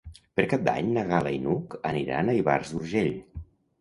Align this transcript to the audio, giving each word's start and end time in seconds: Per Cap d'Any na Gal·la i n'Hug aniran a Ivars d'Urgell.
Per 0.39 0.45
Cap 0.53 0.63
d'Any 0.69 0.87
na 0.95 1.03
Gal·la 1.11 1.33
i 1.37 1.41
n'Hug 1.43 1.77
aniran 1.91 2.33
a 2.33 2.35
Ivars 2.39 2.73
d'Urgell. 2.77 3.13